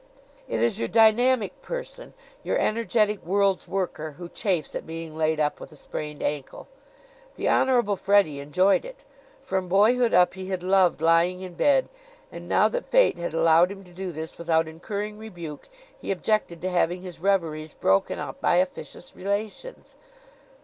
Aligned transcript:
It 0.47 0.63
is 0.63 0.79
your 0.79 0.87
dynamic 0.87 1.61
person, 1.61 2.15
your 2.41 2.57
energetic 2.57 3.23
world's 3.23 3.67
worker, 3.67 4.13
who 4.13 4.29
chafes 4.29 4.73
at 4.73 4.87
being 4.87 5.15
laid 5.15 5.39
up 5.39 5.59
with 5.59 5.71
a 5.71 5.75
sprained 5.75 6.23
ankle. 6.23 6.67
The 7.35 7.47
Honorable 7.47 7.95
Freddie 7.95 8.39
enjoyed 8.39 8.83
it. 8.83 9.03
From 9.41 9.67
boyhood 9.67 10.11
up 10.11 10.33
he 10.33 10.47
had 10.47 10.63
loved 10.63 11.01
lying 11.01 11.41
in 11.41 11.53
bed; 11.53 11.87
and 12.31 12.49
now 12.49 12.67
that 12.69 12.87
fate 12.89 13.19
had 13.19 13.35
allowed 13.35 13.71
him 13.71 13.83
to 13.83 13.91
do 13.93 14.11
this 14.11 14.39
without 14.39 14.67
incurring 14.67 15.19
rebuke 15.19 15.69
he 15.95 16.09
objected 16.09 16.63
to 16.63 16.71
having 16.71 17.03
his 17.03 17.19
reveries 17.19 17.75
broken 17.75 18.17
up 18.17 18.41
by 18.41 18.55
officious 18.55 19.15
relations. 19.15 19.93